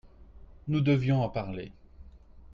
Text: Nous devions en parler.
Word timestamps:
Nous 0.67 0.81
devions 0.81 1.21
en 1.21 1.29
parler. 1.29 1.71